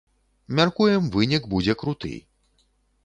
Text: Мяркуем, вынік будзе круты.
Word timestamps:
Мяркуем, 0.59 1.11
вынік 1.17 1.43
будзе 1.53 1.77
круты. 1.83 2.13